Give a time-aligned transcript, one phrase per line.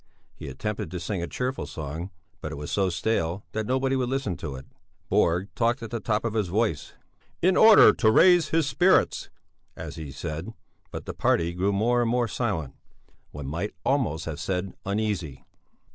[0.33, 2.09] He attempted to sing a cheerful song,
[2.41, 4.65] but it was so stale that nobody would listen to it.
[5.09, 6.93] Borg talked at the top of his voice,
[7.39, 9.29] "in order to raise his spirits,"
[9.75, 10.55] as he said,
[10.89, 12.73] but the party grew more and more silent,
[13.29, 15.45] one might almost have said uneasy.